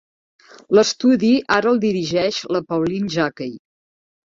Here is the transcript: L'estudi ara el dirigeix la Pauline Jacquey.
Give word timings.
L'estudi 0.77 1.29
ara 1.59 1.69
el 1.73 1.83
dirigeix 1.85 2.41
la 2.57 2.65
Pauline 2.73 3.13
Jacquey. 3.19 3.57